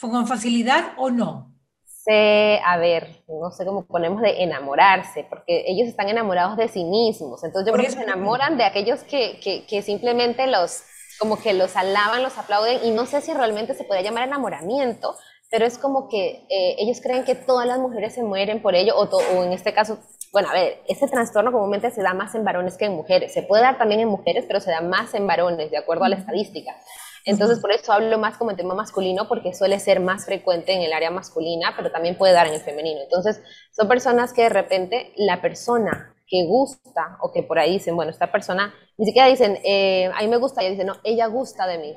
con 0.00 0.26
facilidad 0.26 0.92
o 0.96 1.10
no? 1.10 1.52
Se, 1.84 2.60
a 2.64 2.76
ver, 2.78 3.24
no 3.26 3.50
sé 3.50 3.66
cómo 3.66 3.84
ponemos 3.86 4.22
de 4.22 4.44
enamorarse, 4.44 5.26
porque 5.28 5.64
ellos 5.66 5.88
están 5.88 6.08
enamorados 6.08 6.56
de 6.56 6.68
sí 6.68 6.84
mismos. 6.84 7.42
Entonces 7.42 7.66
yo 7.66 7.72
creo 7.76 7.84
que 7.84 7.96
se 7.96 8.02
enamoran 8.02 8.56
de 8.56 8.64
aquellos 8.64 9.02
que, 9.02 9.40
que, 9.40 9.66
que 9.66 9.82
simplemente 9.82 10.46
los 10.46 10.84
como 11.18 11.40
que 11.40 11.54
los 11.54 11.76
alaban, 11.76 12.22
los 12.22 12.36
aplauden, 12.38 12.80
y 12.84 12.90
no 12.90 13.06
sé 13.06 13.20
si 13.22 13.32
realmente 13.32 13.74
se 13.74 13.84
puede 13.84 14.02
llamar 14.02 14.28
enamoramiento, 14.28 15.14
pero 15.50 15.64
es 15.64 15.78
como 15.78 16.08
que 16.08 16.46
eh, 16.48 16.76
ellos 16.78 17.00
creen 17.00 17.24
que 17.24 17.34
todas 17.34 17.66
las 17.66 17.78
mujeres 17.78 18.14
se 18.14 18.22
mueren 18.22 18.62
por 18.62 18.74
ello, 18.74 18.96
o, 18.96 19.08
o, 19.08 19.44
en 19.44 19.52
este 19.52 19.72
caso, 19.72 19.98
bueno, 20.32 20.48
a 20.50 20.52
ver, 20.52 20.82
este 20.88 21.06
trastorno 21.08 21.52
comúnmente 21.52 21.90
se 21.90 22.02
da 22.02 22.14
más 22.14 22.34
en 22.34 22.44
varones 22.44 22.76
que 22.76 22.86
en 22.86 22.94
mujeres. 22.94 23.32
Se 23.32 23.42
puede 23.42 23.62
dar 23.62 23.78
también 23.78 24.00
en 24.00 24.08
mujeres, 24.08 24.44
pero 24.46 24.60
se 24.60 24.70
da 24.70 24.80
más 24.80 25.14
en 25.14 25.26
varones, 25.26 25.70
de 25.70 25.78
acuerdo 25.78 26.04
a 26.04 26.08
la 26.08 26.16
estadística. 26.16 26.76
Entonces, 27.24 27.58
por 27.58 27.72
eso 27.72 27.92
hablo 27.92 28.18
más 28.18 28.36
como 28.36 28.52
el 28.52 28.56
tema 28.56 28.74
masculino, 28.74 29.26
porque 29.28 29.52
suele 29.52 29.80
ser 29.80 29.98
más 29.98 30.24
frecuente 30.24 30.72
en 30.72 30.82
el 30.82 30.92
área 30.92 31.10
masculina, 31.10 31.74
pero 31.76 31.90
también 31.90 32.16
puede 32.16 32.32
dar 32.32 32.46
en 32.46 32.54
el 32.54 32.60
femenino. 32.60 33.00
Entonces, 33.02 33.42
son 33.72 33.88
personas 33.88 34.32
que 34.32 34.42
de 34.42 34.48
repente 34.48 35.12
la 35.16 35.42
persona 35.42 36.14
que 36.28 36.44
gusta 36.46 37.18
o 37.20 37.32
que 37.32 37.42
por 37.42 37.58
ahí 37.58 37.72
dicen, 37.72 37.96
bueno, 37.96 38.12
esta 38.12 38.30
persona, 38.30 38.72
ni 38.96 39.06
siquiera 39.06 39.28
dicen, 39.28 39.58
eh, 39.64 40.10
a 40.14 40.22
mí 40.22 40.28
me 40.28 40.36
gusta, 40.36 40.60
ella 40.60 40.70
dice, 40.70 40.84
no, 40.84 40.94
ella 41.02 41.26
gusta 41.26 41.66
de 41.66 41.78
mí. 41.78 41.96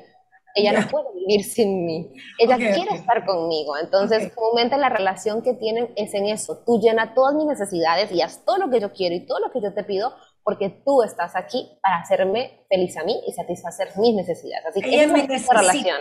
Ella 0.54 0.80
no 0.80 0.88
puede 0.88 1.06
vivir 1.14 1.44
sin 1.44 1.84
mí. 1.84 2.12
Ella 2.38 2.56
quiere 2.56 2.94
estar 2.94 3.24
conmigo. 3.24 3.76
Entonces, 3.78 4.32
comúnmente 4.34 4.76
la 4.76 4.88
relación 4.88 5.42
que 5.42 5.54
tienen 5.54 5.90
es 5.96 6.14
en 6.14 6.26
eso. 6.26 6.62
Tú 6.66 6.80
llena 6.80 7.14
todas 7.14 7.34
mis 7.34 7.46
necesidades 7.46 8.10
y 8.12 8.22
haz 8.22 8.44
todo 8.44 8.58
lo 8.58 8.70
que 8.70 8.80
yo 8.80 8.92
quiero 8.92 9.14
y 9.14 9.26
todo 9.26 9.38
lo 9.38 9.50
que 9.50 9.60
yo 9.60 9.72
te 9.72 9.84
pido 9.84 10.12
porque 10.42 10.70
tú 10.84 11.02
estás 11.02 11.36
aquí 11.36 11.78
para 11.82 11.98
hacerme 11.98 12.64
feliz 12.68 12.96
a 12.96 13.04
mí 13.04 13.20
y 13.26 13.32
satisfacer 13.32 13.88
mis 13.96 14.14
necesidades. 14.14 14.66
Así 14.66 14.80
que 14.80 14.94
ella 14.94 15.12
me 15.12 15.26
necesita, 15.26 15.60
relación. 15.60 16.00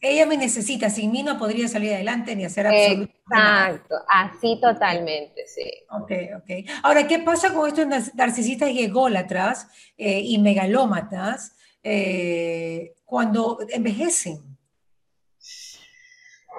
Ella 0.00 0.26
me 0.26 0.36
necesita, 0.36 0.90
sin 0.90 1.10
mí 1.10 1.22
no 1.22 1.38
podría 1.38 1.68
salir 1.68 1.94
adelante 1.94 2.36
ni 2.36 2.44
hacer 2.44 2.66
absolutamente 2.66 3.16
Exacto, 3.28 3.96
así 4.08 4.60
totalmente, 4.60 5.46
sí. 5.46 5.68
Ok, 5.90 6.12
ok. 6.36 6.70
Ahora, 6.82 7.08
¿qué 7.08 7.18
pasa 7.18 7.52
con 7.52 7.68
estos 7.68 8.14
narcisistas 8.14 8.70
y 8.70 8.84
ególatras 8.84 9.68
eh, 9.96 10.20
y 10.20 10.38
megalómatas 10.38 11.56
eh, 11.88 12.96
cuando 13.04 13.58
envejecen? 13.68 14.58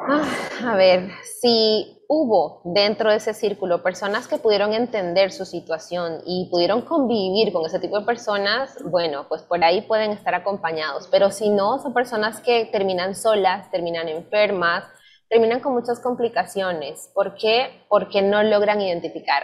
Ah, 0.10 0.72
a 0.72 0.76
ver, 0.78 1.10
si 1.42 2.02
hubo 2.08 2.62
dentro 2.64 3.10
de 3.10 3.18
ese 3.18 3.34
círculo 3.34 3.84
personas 3.84 4.30
que 4.30 4.38
pudieron 4.38 4.72
entender 4.72 5.34
su 5.34 5.44
situación 5.44 6.22
y 6.26 6.48
pudieron 6.50 6.82
convivir 6.84 7.52
con 7.52 7.66
ese 7.66 7.80
tipo 7.80 8.00
de 8.00 8.06
personas, 8.06 8.78
bueno, 8.86 9.28
pues 9.28 9.42
por 9.42 9.62
ahí 9.66 9.82
pueden 9.82 10.12
estar 10.12 10.34
acompañados. 10.34 11.10
Pero 11.12 11.30
si 11.30 11.50
no, 11.50 11.80
son 11.80 11.94
personas 11.94 12.40
que 12.40 12.64
terminan 12.72 13.14
solas, 13.14 13.70
terminan 13.70 14.08
enfermas, 14.08 14.86
terminan 15.28 15.60
con 15.60 15.74
muchas 15.74 16.00
complicaciones. 16.00 17.10
¿Por 17.14 17.36
qué? 17.36 17.84
Porque 17.90 18.22
no 18.22 18.44
logran 18.44 18.80
identificar. 18.80 19.44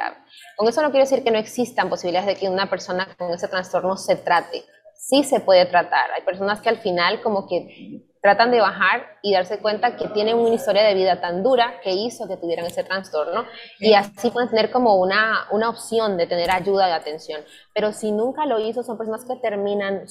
Con 0.56 0.70
eso 0.70 0.82
no 0.82 0.92
quiero 0.92 1.04
decir 1.04 1.26
que 1.26 1.32
no 1.32 1.40
existan 1.40 1.90
posibilidades 1.90 2.28
de 2.28 2.36
que 2.36 2.48
una 2.48 2.70
persona 2.70 3.06
con 3.18 3.32
ese 3.32 3.50
trastorno 3.50 3.98
se 3.98 4.16
trate. 4.16 4.64
Sí 5.06 5.24
se 5.24 5.42
puede 5.42 5.66
tratar. 5.66 6.12
Hay 6.12 6.22
personas 6.22 6.62
que 6.62 6.70
al 6.70 6.78
final 6.78 7.22
como 7.22 7.46
que 7.46 8.08
tratan 8.22 8.52
de 8.52 8.62
bajar 8.62 9.18
y 9.22 9.34
darse 9.34 9.60
cuenta 9.60 9.98
que 9.98 10.08
tienen 10.08 10.38
una 10.38 10.56
historia 10.56 10.82
de 10.84 10.94
vida 10.94 11.20
tan 11.20 11.44
dura 11.44 11.82
que 11.84 11.92
hizo 11.92 12.26
que 12.26 12.38
tuvieran 12.38 12.66
ese 12.66 12.86
trastorno 12.86 13.44
y 13.80 13.96
así 13.96 14.32
pueden 14.32 14.50
tener 14.50 14.72
como 14.72 14.96
una, 14.96 15.48
una 15.52 15.70
opción 15.70 16.16
de 16.16 16.26
tener 16.26 16.50
ayuda 16.50 16.88
de 16.88 16.94
atención. 16.94 17.42
Pero 17.74 17.92
si 17.92 18.14
nunca 18.14 18.46
lo 18.46 18.60
hizo, 18.60 18.82
son 18.82 18.98
personas 18.98 19.26
que 19.26 19.36
terminan 19.36 20.06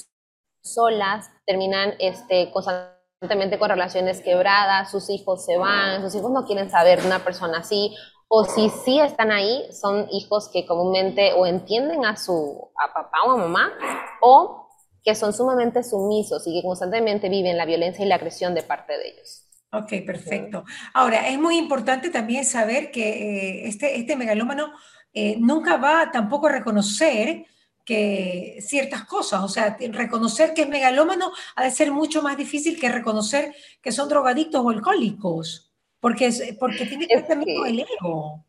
solas, 0.62 1.30
terminan 1.46 1.94
este, 1.98 2.52
constantemente 2.52 3.58
con 3.58 3.70
relaciones 3.70 4.20
quebradas, 4.20 4.90
sus 4.90 5.08
hijos 5.08 5.42
se 5.46 5.56
van, 5.56 6.02
sus 6.02 6.14
hijos 6.14 6.30
no 6.30 6.44
quieren 6.44 6.70
saber 6.70 7.00
de 7.00 7.06
una 7.06 7.20
persona 7.20 7.60
así, 7.60 7.96
o 8.28 8.44
si 8.44 8.68
sí 8.68 9.00
están 9.00 9.32
ahí, 9.32 9.66
son 9.72 10.06
hijos 10.10 10.50
que 10.52 10.66
comúnmente 10.66 11.32
o 11.32 11.46
entienden 11.46 12.04
a 12.04 12.16
su 12.16 12.70
a 12.76 12.92
papá 12.92 13.22
o 13.26 13.30
a 13.30 13.36
mamá, 13.38 13.72
o 14.20 14.61
que 15.02 15.14
son 15.14 15.32
sumamente 15.32 15.82
sumisos 15.82 16.46
y 16.46 16.54
que 16.60 16.66
constantemente 16.66 17.28
viven 17.28 17.56
la 17.56 17.66
violencia 17.66 18.04
y 18.04 18.08
la 18.08 18.16
agresión 18.16 18.54
de 18.54 18.62
parte 18.62 18.96
de 18.96 19.08
ellos. 19.08 19.48
Ok, 19.72 20.04
perfecto. 20.04 20.64
Ahora, 20.92 21.28
es 21.28 21.38
muy 21.38 21.56
importante 21.56 22.10
también 22.10 22.44
saber 22.44 22.90
que 22.90 23.08
eh, 23.08 23.68
este, 23.68 23.98
este 23.98 24.16
megalómano 24.16 24.72
eh, 25.14 25.36
nunca 25.38 25.78
va 25.78 26.10
tampoco 26.12 26.46
a 26.46 26.52
reconocer 26.52 27.46
que 27.84 28.58
ciertas 28.60 29.04
cosas, 29.04 29.42
o 29.42 29.48
sea, 29.48 29.76
reconocer 29.90 30.54
que 30.54 30.62
es 30.62 30.68
megalómano 30.68 31.32
ha 31.56 31.64
de 31.64 31.70
ser 31.70 31.90
mucho 31.90 32.22
más 32.22 32.36
difícil 32.36 32.78
que 32.78 32.88
reconocer 32.88 33.54
que 33.82 33.92
son 33.92 34.08
drogadictos 34.08 34.64
o 34.64 34.70
alcohólicos, 34.70 35.72
porque, 35.98 36.26
es, 36.26 36.56
porque 36.60 36.86
tiene 36.86 37.08
que 37.08 37.16
ver 37.16 37.26
también 37.26 37.58
con 37.58 37.66
el 37.66 37.80
ego. 37.80 38.44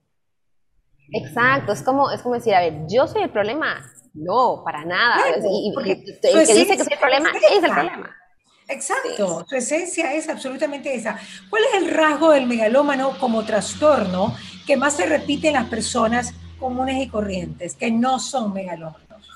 Exacto, 1.12 1.72
es 1.72 1.82
como, 1.82 2.12
es 2.12 2.22
como 2.22 2.36
decir, 2.36 2.54
a 2.54 2.62
ver, 2.62 2.86
yo 2.88 3.08
soy 3.08 3.24
el 3.24 3.30
problema, 3.32 3.84
no, 4.14 4.62
para 4.64 4.86
nada. 4.86 5.22
y, 5.50 5.74
el 5.78 5.84
que 5.84 6.54
dice 6.54 6.76
que 6.76 6.82
es 6.84 6.92
el 6.92 7.00
problema 7.00 7.32
es, 7.32 7.64
el 7.64 7.72
problema. 7.72 8.16
Exacto, 8.68 9.46
su 9.48 9.56
esencia 9.56 10.14
es 10.14 10.30
absolutamente 10.30 10.94
esa. 10.94 11.18
¿Cuál 11.50 11.64
es 11.64 11.82
el 11.82 11.92
rasgo 11.92 12.32
del 12.32 12.46
megalómano 12.46 13.18
como 13.20 13.44
trastorno 13.44 14.36
que 14.66 14.78
más 14.78 14.96
se 14.96 15.06
repite 15.06 15.48
en 15.48 15.56
las 15.56 15.68
personas 15.68 16.34
comunes 16.60 16.98
y 17.02 17.10
corrientes, 17.10 17.76
que 17.76 17.92
no 17.92 18.20
son 18.20 18.54
megalómanos, 18.54 19.28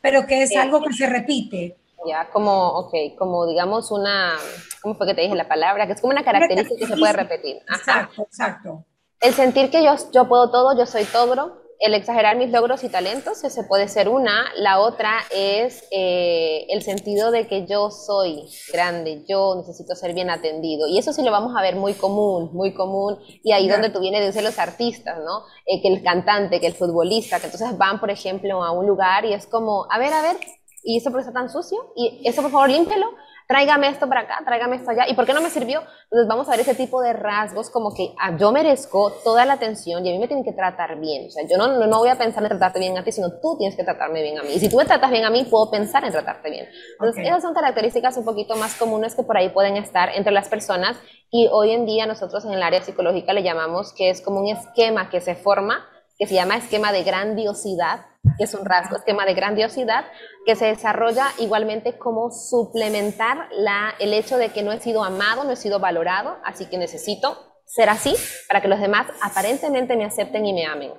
pero 0.00 0.26
que 0.26 0.42
es 0.42 0.56
algo 0.56 0.82
que 0.82 0.92
se 0.92 1.06
repite? 1.06 1.76
Ya, 2.06 2.30
como, 2.30 2.68
ok, 2.68 2.94
como 3.18 3.46
digamos 3.46 3.90
una, 3.90 4.36
¿cómo 4.80 4.94
fue 4.94 5.06
que 5.06 5.14
te 5.14 5.22
dije 5.22 5.34
la 5.34 5.48
palabra? 5.48 5.86
Que 5.86 5.92
es 5.92 6.00
como 6.00 6.12
una 6.12 6.24
característica 6.24 6.78
que 6.78 6.86
se 6.86 6.96
puede 6.96 7.12
repetir. 7.12 7.56
Exacto, 7.68 8.22
exacto. 8.22 8.84
El 9.20 9.34
sentir 9.34 9.68
que 9.70 9.84
yo, 9.84 9.94
yo 10.12 10.28
puedo 10.28 10.50
todo, 10.50 10.78
yo 10.78 10.86
soy 10.86 11.04
todo, 11.04 11.60
el 11.80 11.94
exagerar 11.94 12.36
mis 12.36 12.50
logros 12.50 12.82
y 12.82 12.88
talentos, 12.88 13.44
ese 13.44 13.62
puede 13.62 13.86
ser 13.88 14.08
una. 14.08 14.46
La 14.56 14.80
otra 14.80 15.20
es 15.30 15.84
eh, 15.92 16.66
el 16.70 16.82
sentido 16.82 17.30
de 17.30 17.46
que 17.46 17.66
yo 17.66 17.90
soy 17.90 18.48
grande, 18.72 19.24
yo 19.28 19.54
necesito 19.56 19.94
ser 19.94 20.12
bien 20.12 20.28
atendido. 20.28 20.88
Y 20.88 20.98
eso 20.98 21.12
sí 21.12 21.22
lo 21.22 21.30
vamos 21.30 21.54
a 21.56 21.62
ver 21.62 21.76
muy 21.76 21.94
común, 21.94 22.50
muy 22.52 22.74
común. 22.74 23.18
Y 23.44 23.52
ahí 23.52 23.68
donde 23.68 23.90
tú 23.90 24.00
vienes 24.00 24.34
de 24.34 24.42
los 24.42 24.58
artistas, 24.58 25.18
¿no? 25.24 25.44
Eh, 25.66 25.80
que 25.80 25.88
el 25.88 26.02
cantante, 26.02 26.60
que 26.60 26.66
el 26.66 26.74
futbolista, 26.74 27.38
que 27.38 27.46
entonces 27.46 27.78
van, 27.78 28.00
por 28.00 28.10
ejemplo, 28.10 28.64
a 28.64 28.72
un 28.72 28.86
lugar 28.86 29.24
y 29.24 29.32
es 29.32 29.46
como, 29.46 29.86
a 29.90 29.98
ver, 29.98 30.12
a 30.12 30.22
ver, 30.22 30.36
¿y 30.82 30.98
eso 30.98 31.10
por 31.10 31.20
qué 31.20 31.28
está 31.28 31.32
tan 31.32 31.48
sucio? 31.48 31.92
¿Y 31.94 32.26
eso 32.28 32.42
por 32.42 32.50
favor 32.50 32.70
límpielo? 32.70 33.06
Tráigame 33.48 33.88
esto 33.88 34.06
para 34.08 34.20
acá, 34.20 34.42
tráigame 34.44 34.76
esto 34.76 34.90
allá. 34.90 35.08
¿Y 35.08 35.14
por 35.14 35.24
qué 35.24 35.32
no 35.32 35.40
me 35.40 35.48
sirvió? 35.48 35.80
Entonces 36.04 36.28
vamos 36.28 36.46
a 36.48 36.50
ver 36.52 36.60
ese 36.60 36.74
tipo 36.74 37.00
de 37.00 37.14
rasgos 37.14 37.70
como 37.70 37.94
que 37.94 38.14
ah, 38.20 38.36
yo 38.36 38.52
merezco 38.52 39.10
toda 39.24 39.46
la 39.46 39.54
atención 39.54 40.04
y 40.04 40.10
a 40.10 40.12
mí 40.12 40.18
me 40.18 40.28
tienen 40.28 40.44
que 40.44 40.52
tratar 40.52 41.00
bien. 41.00 41.26
O 41.26 41.30
sea, 41.30 41.44
yo 41.48 41.56
no, 41.56 41.86
no, 41.86 41.98
voy 41.98 42.10
a 42.10 42.18
pensar 42.18 42.42
en 42.42 42.50
tratarte 42.50 42.78
bien 42.78 42.98
a 42.98 43.02
ti, 43.02 43.10
sino 43.10 43.30
tú 43.40 43.56
tienes 43.56 43.74
que 43.74 43.84
tratarme 43.84 44.22
bien 44.22 44.38
a 44.38 44.42
mí. 44.42 44.50
Y 44.54 44.60
si 44.60 44.68
tú 44.68 44.76
me 44.76 44.84
tratas 44.84 45.10
bien 45.10 45.24
a 45.24 45.30
mí, 45.30 45.46
puedo 45.50 45.70
pensar 45.70 46.04
en 46.04 46.12
tratarte 46.12 46.50
bien. 46.50 46.68
Entonces, 46.92 47.26
esas 47.26 47.42
son 47.42 47.54
características 47.54 48.18
un 48.18 48.26
poquito 48.26 48.54
más 48.54 48.74
comunes 48.74 49.14
que 49.14 49.22
por 49.22 49.38
ahí 49.38 49.48
pueden 49.48 49.78
estar 49.78 50.10
entre 50.14 50.32
las 50.32 50.48
personas 50.48 50.98
y 51.30 51.48
hoy 51.50 51.72
en 51.72 51.86
día 51.86 52.06
nosotros 52.06 52.44
en 52.44 52.52
el 52.52 52.62
área 52.62 52.82
psicológica 52.82 53.32
le 53.32 53.42
llamamos 53.42 53.94
que 53.94 54.10
es 54.10 54.20
como 54.20 54.40
un 54.40 54.48
esquema 54.48 55.08
que 55.08 55.22
se 55.22 55.34
forma, 55.34 55.86
que 56.18 56.26
se 56.26 56.34
llama 56.34 56.56
esquema 56.56 56.92
de 56.92 57.02
grandiosidad, 57.02 58.00
que 58.38 58.44
es 58.44 58.54
un 58.54 58.64
rasgo, 58.64 58.96
esquema 58.96 59.26
de 59.26 59.34
grandiosidad, 59.34 60.06
que 60.46 60.56
se 60.56 60.66
desarrolla 60.66 61.26
igualmente 61.38 61.98
como 61.98 62.30
suplementar 62.30 63.48
la, 63.50 63.94
el 63.98 64.14
hecho 64.14 64.38
de 64.38 64.50
que 64.50 64.62
no 64.62 64.72
he 64.72 64.80
sido 64.80 65.04
amado, 65.04 65.44
no 65.44 65.50
he 65.50 65.56
sido 65.56 65.80
valorado, 65.80 66.38
así 66.44 66.66
que 66.66 66.78
necesito 66.78 67.60
ser 67.66 67.90
así 67.90 68.14
para 68.46 68.62
que 68.62 68.68
los 68.68 68.80
demás 68.80 69.08
aparentemente 69.20 69.96
me 69.96 70.04
acepten 70.04 70.46
y 70.46 70.54
me 70.54 70.64
amen. 70.64 70.92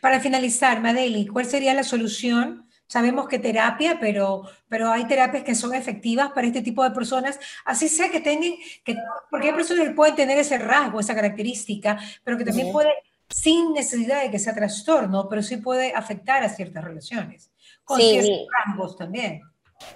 Para 0.00 0.20
finalizar, 0.20 0.80
Madeli, 0.80 1.26
¿cuál 1.26 1.46
sería 1.46 1.74
la 1.74 1.82
solución? 1.82 2.68
Sabemos 2.86 3.28
que 3.28 3.38
terapia, 3.38 3.98
pero, 4.00 4.42
pero 4.68 4.90
hay 4.90 5.06
terapias 5.06 5.44
que 5.44 5.54
son 5.54 5.74
efectivas 5.74 6.32
para 6.32 6.46
este 6.46 6.60
tipo 6.60 6.82
de 6.82 6.90
personas, 6.90 7.38
así 7.64 7.88
sea 7.88 8.10
que 8.10 8.20
tengan, 8.20 8.52
que, 8.84 8.96
porque 9.30 9.48
hay 9.48 9.54
personas 9.54 9.88
que 9.88 9.94
pueden 9.94 10.16
tener 10.16 10.38
ese 10.38 10.58
rasgo, 10.58 11.00
esa 11.00 11.14
característica, 11.14 11.98
pero 12.24 12.36
que 12.36 12.44
también 12.44 12.72
pueden 12.72 12.92
sin 13.30 13.72
necesidad 13.72 14.22
de 14.22 14.30
que 14.30 14.38
sea 14.38 14.54
trastorno, 14.54 15.28
pero 15.28 15.42
sí 15.42 15.56
puede 15.56 15.94
afectar 15.94 16.42
a 16.42 16.48
ciertas 16.48 16.84
relaciones, 16.84 17.50
con 17.84 17.98
ciertos 17.98 18.46
rasgos 18.66 18.96
también. 18.96 19.40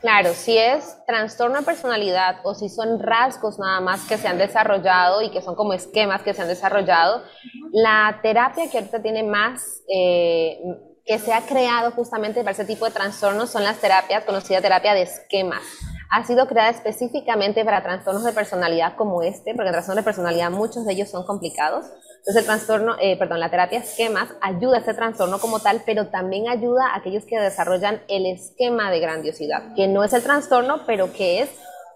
Claro, 0.00 0.32
si 0.32 0.56
es 0.56 0.96
trastorno 1.06 1.58
de 1.58 1.64
personalidad 1.64 2.36
o 2.44 2.54
si 2.54 2.68
son 2.68 3.00
rasgos 3.00 3.58
nada 3.58 3.80
más 3.80 4.06
que 4.06 4.16
se 4.16 4.28
han 4.28 4.38
desarrollado 4.38 5.20
y 5.20 5.30
que 5.30 5.42
son 5.42 5.54
como 5.54 5.74
esquemas 5.74 6.22
que 6.22 6.32
se 6.32 6.42
han 6.42 6.48
desarrollado, 6.48 7.22
la 7.70 8.18
terapia 8.22 8.70
que 8.70 8.78
ahorita 8.78 9.02
tiene 9.02 9.22
más, 9.22 9.82
eh, 9.88 10.58
que 11.04 11.18
se 11.18 11.34
ha 11.34 11.42
creado 11.42 11.90
justamente 11.90 12.40
para 12.40 12.52
ese 12.52 12.64
tipo 12.64 12.86
de 12.86 12.92
trastornos 12.92 13.50
son 13.50 13.62
las 13.62 13.78
terapias, 13.78 14.24
conocida 14.24 14.62
terapia 14.62 14.94
de 14.94 15.02
esquemas. 15.02 15.62
Ha 16.10 16.24
sido 16.24 16.46
creada 16.46 16.70
específicamente 16.70 17.64
para 17.64 17.82
trastornos 17.82 18.24
de 18.24 18.32
personalidad 18.32 18.96
como 18.96 19.22
este, 19.22 19.54
porque 19.54 19.70
trastornos 19.70 20.02
de 20.02 20.04
personalidad 20.04 20.50
muchos 20.50 20.86
de 20.86 20.92
ellos 20.92 21.10
son 21.10 21.26
complicados 21.26 21.86
entonces 22.26 22.40
el 22.40 22.47
trastorno, 22.47 22.97
eh, 23.02 23.19
perdón, 23.19 23.38
la 23.38 23.50
terapia 23.50 23.81
esquemas 23.81 24.31
ayuda 24.40 24.78
a 24.78 24.81
ese 24.81 24.95
trastorno 24.95 25.38
como 25.40 25.61
tal, 25.61 25.83
pero 25.85 26.09
también 26.09 26.49
ayuda 26.49 26.87
a 26.87 26.97
aquellos 26.97 27.26
que 27.26 27.38
desarrollan 27.38 28.00
el 28.09 28.25
esquema 28.25 28.90
de 28.90 28.99
grandiosidad, 28.99 29.75
que 29.75 29.88
no 29.88 30.02
es 30.02 30.14
el 30.14 30.23
trastorno, 30.23 30.87
pero 30.87 31.12
que 31.12 31.43
es 31.43 31.50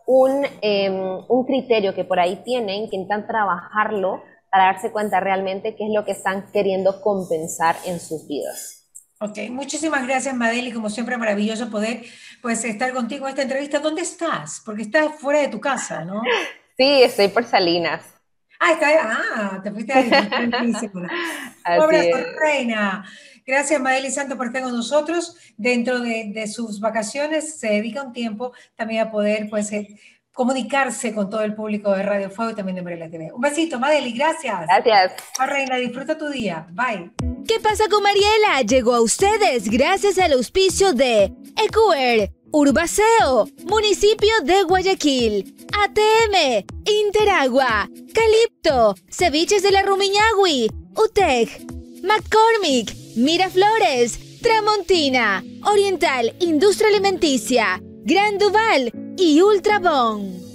un, 0.04 0.44
em, 0.60 1.24
un 1.28 1.46
criterio 1.46 1.94
que 1.94 2.04
por 2.04 2.20
ahí 2.20 2.42
tienen, 2.44 2.90
que 2.90 2.96
intentan 2.96 3.26
trabajarlo 3.26 4.22
para 4.50 4.64
darse 4.64 4.92
cuenta 4.92 5.18
realmente 5.18 5.74
qué 5.74 5.86
es 5.86 5.94
lo 5.94 6.04
que 6.04 6.12
están 6.12 6.52
queriendo 6.52 7.00
compensar 7.00 7.76
en 7.86 7.98
sus 7.98 8.28
vidas. 8.28 8.84
Ok, 9.20 9.38
muchísimas 9.48 10.06
gracias 10.06 10.34
Madeli, 10.34 10.72
como 10.72 10.90
siempre 10.90 11.16
maravilloso 11.16 11.70
poder 11.70 12.02
pues 12.42 12.62
estar 12.66 12.92
contigo 12.92 13.24
en 13.24 13.30
esta 13.30 13.42
entrevista. 13.42 13.78
¿Dónde 13.78 14.02
estás? 14.02 14.60
Porque 14.62 14.82
estás 14.82 15.18
fuera 15.18 15.40
de 15.40 15.48
tu 15.48 15.58
casa, 15.58 16.04
¿no? 16.04 16.20
Sí, 16.76 17.02
estoy 17.02 17.26
por 17.26 17.42
Salinas. 17.44 18.17
Ah, 18.60 18.72
está, 18.72 18.88
ah, 19.02 19.60
te 19.62 19.70
fuiste 19.70 19.92
ahí. 19.92 20.10
Pobre 21.78 22.12
reina. 22.40 23.04
Gracias, 23.46 23.80
Madeli 23.80 24.10
Santos, 24.10 24.36
por 24.36 24.48
estar 24.48 24.62
con 24.62 24.76
nosotros. 24.76 25.36
Dentro 25.56 26.00
de, 26.00 26.46
sus 26.46 26.80
vacaciones 26.80 27.58
se 27.58 27.68
dedica 27.68 28.02
un 28.02 28.12
tiempo 28.12 28.52
también 28.76 29.06
a 29.06 29.10
poder 29.10 29.48
pues, 29.48 29.72
eh, 29.72 29.88
comunicarse 30.32 31.14
con 31.14 31.30
todo 31.30 31.42
el 31.42 31.54
público 31.54 31.90
de 31.92 32.02
Radio 32.02 32.30
Fuego 32.30 32.52
y 32.52 32.54
también 32.54 32.76
de 32.76 32.82
Mariela 32.82 33.10
TV. 33.10 33.32
Un 33.32 33.40
besito, 33.40 33.80
Madeli, 33.80 34.12
gracias. 34.12 34.66
Gracias. 34.66 35.12
Ah, 35.38 35.46
Reina, 35.46 35.76
disfruta 35.76 36.16
tu 36.18 36.28
día. 36.28 36.66
Bye. 36.70 37.10
¿Qué 37.48 37.58
pasa 37.60 37.88
con 37.88 38.02
Mariela? 38.02 38.62
Llegó 38.66 38.94
a 38.94 39.00
ustedes 39.00 39.70
gracias 39.70 40.18
al 40.18 40.34
auspicio 40.34 40.92
de 40.92 41.32
Ecuer, 41.56 42.30
Urbaceo, 42.52 43.48
Municipio 43.64 44.30
de 44.44 44.62
Guayaquil, 44.64 45.57
ATM, 45.72 46.64
Interagua, 46.84 47.88
Calipto, 48.12 48.94
Ceviches 49.10 49.62
de 49.62 49.70
la 49.70 49.82
Rumiñahui, 49.82 50.70
UTEC, 50.96 51.66
McCormick, 52.02 52.94
Miraflores, 53.16 54.40
Tramontina, 54.40 55.44
Oriental 55.64 56.34
Industria 56.40 56.88
Alimenticia, 56.88 57.80
Gran 58.04 58.38
Duval 58.38 58.92
y 59.16 59.40
Ultrabón. 59.40 60.47